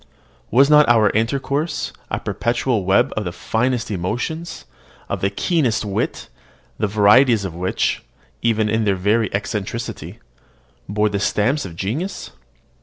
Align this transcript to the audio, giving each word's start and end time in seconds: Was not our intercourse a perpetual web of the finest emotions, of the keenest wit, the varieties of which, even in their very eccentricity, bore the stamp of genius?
Was 0.49 0.67
not 0.67 0.89
our 0.89 1.11
intercourse 1.11 1.93
a 2.09 2.19
perpetual 2.19 2.85
web 2.85 3.13
of 3.15 3.23
the 3.23 3.31
finest 3.31 3.91
emotions, 3.91 4.65
of 5.07 5.21
the 5.21 5.29
keenest 5.29 5.85
wit, 5.85 6.27
the 6.79 6.87
varieties 6.87 7.45
of 7.45 7.53
which, 7.53 8.01
even 8.41 8.67
in 8.67 8.83
their 8.85 8.95
very 8.95 9.31
eccentricity, 9.31 10.17
bore 10.89 11.09
the 11.09 11.19
stamp 11.19 11.65
of 11.65 11.75
genius? 11.75 12.31